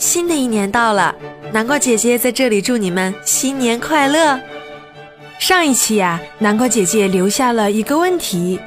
[0.00, 1.14] 新的一年到了，
[1.52, 4.40] 南瓜姐姐在这里祝你们新年快乐。
[5.38, 8.58] 上一期呀，南瓜姐姐留下了一个问题：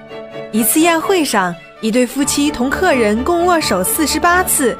[0.51, 4.77] 一次宴会上，一对夫妻同客人共握手四十八次，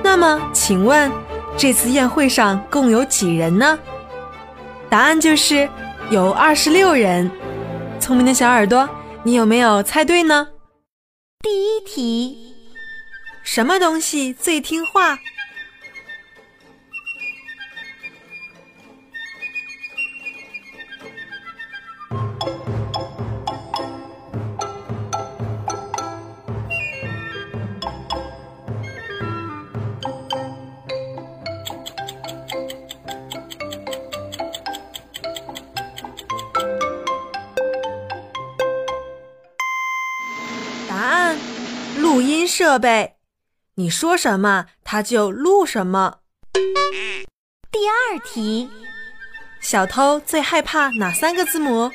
[0.00, 1.10] 那么请问
[1.56, 3.76] 这次宴会上共有几人呢？
[4.88, 5.68] 答案就是
[6.10, 7.28] 有二十六人。
[7.98, 8.88] 聪明的小耳朵，
[9.24, 10.46] 你有没有猜对呢？
[11.42, 12.54] 第一题，
[13.42, 15.18] 什么东西最听话？
[41.96, 43.16] 录音设备，
[43.74, 46.18] 你说什么，它就录什么。
[47.70, 48.68] 第二题，
[49.60, 51.92] 小偷最害怕哪三个字母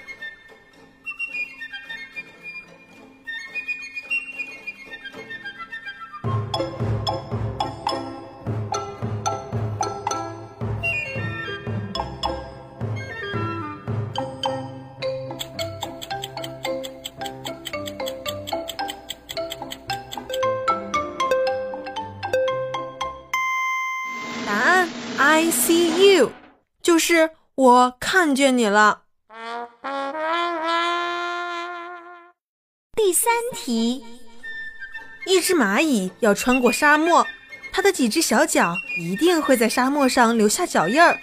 [25.33, 26.31] ？I see you，
[26.83, 29.01] 就是我看见你了。
[32.95, 34.05] 第三题，
[35.25, 37.25] 一只蚂蚁要穿过沙漠，
[37.71, 41.17] 它的几只小脚一定会在沙漠上留下脚印儿，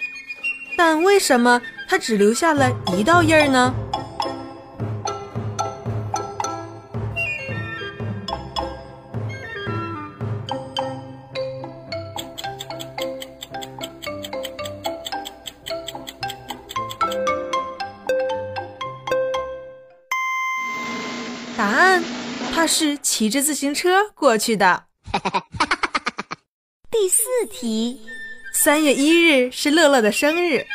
[0.75, 3.73] 但为什么它只留下了一道印儿呢？
[21.61, 22.03] 答案，
[22.51, 24.85] 他是骑着自行车过去的。
[26.89, 28.01] 第四题，
[28.51, 30.65] 三月一日是乐乐的生日，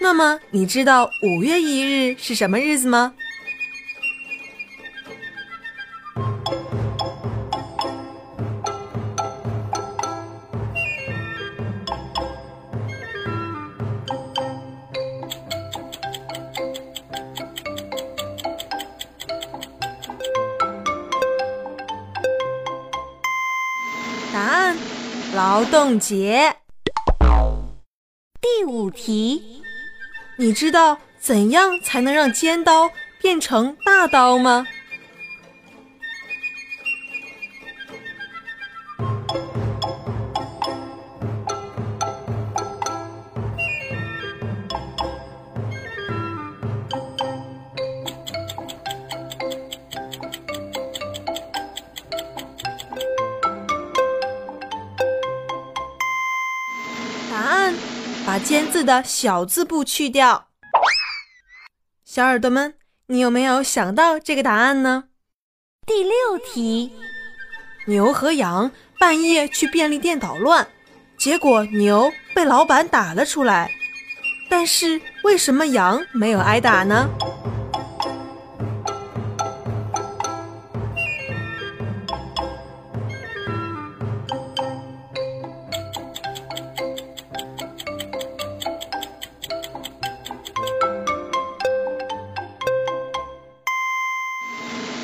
[0.00, 3.14] 那么你知道五月一日是什么日子吗？
[25.34, 26.54] 劳动节。
[28.40, 29.62] 第五题，
[30.38, 32.88] 你知道怎样才能让尖刀
[33.20, 34.64] 变成大刀吗？
[58.44, 60.48] 尖”字的小字部去掉。
[62.04, 62.74] 小耳朵们，
[63.06, 65.04] 你有没有想到这个答案呢？
[65.86, 66.92] 第六题，
[67.86, 70.68] 牛和羊半夜去便利店捣乱，
[71.18, 73.70] 结果牛被老板打了出来，
[74.48, 77.08] 但是为什么羊没有挨打呢？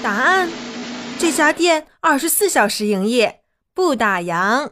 [0.02, 0.48] 答案：
[1.18, 3.42] 这家店二十四小时营业，
[3.74, 4.70] 不打烊。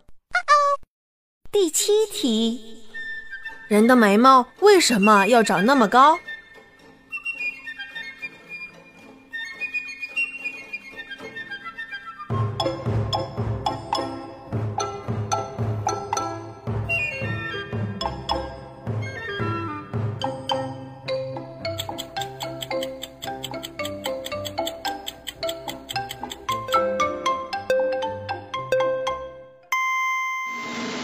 [1.53, 2.83] 第七题，
[3.69, 6.19] 人的眉毛为什么要长那么高？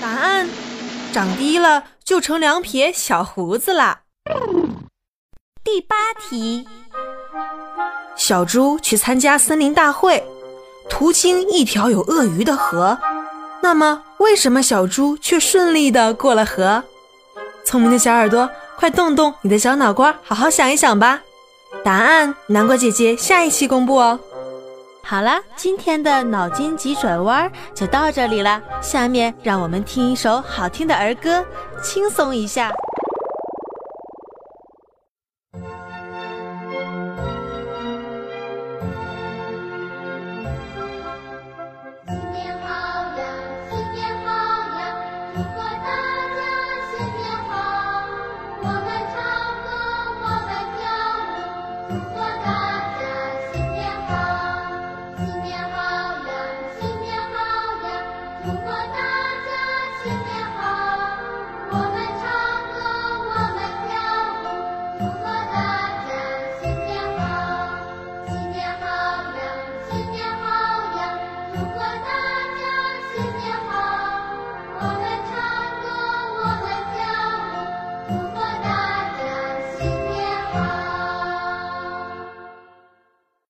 [0.04, 0.46] 答案：
[1.14, 4.00] 长低了就成两撇小胡子啦。
[5.64, 6.68] 第八题，
[8.14, 10.22] 小猪去参加森林大会，
[10.90, 12.98] 途经一条有鳄鱼的河。
[13.62, 16.84] 那么，为什么小猪却顺利的过了河？
[17.64, 21.22] 聪明的小耳朵，快动动你的小脑瓜，好好想一想吧。
[21.82, 24.20] 答案，南瓜姐姐下一期公布哦。
[25.06, 28.60] 好了，今天的脑筋急转弯就到这里了。
[28.80, 31.44] 下面让我们听一首好听的儿歌，
[31.82, 32.72] 轻松一下。
[60.06, 60.33] 我们